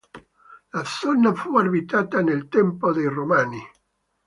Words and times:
La 0.71 0.83
zona 0.83 1.31
fu 1.35 1.55
abitata 1.59 2.23
nel 2.23 2.47
tempo 2.47 2.91
dei 2.91 3.05
Romani. 3.05 3.61